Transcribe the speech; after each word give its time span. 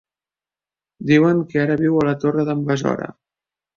Diuen 1.11 1.43
que 1.51 1.61
ara 1.65 1.77
viu 1.83 1.99
a 1.99 2.07
la 2.11 2.17
Torre 2.25 2.47
d'en 2.49 2.65
Besora. 2.71 3.11